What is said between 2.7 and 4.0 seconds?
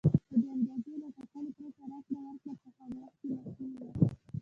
هغه وخت کې ناشونې وه.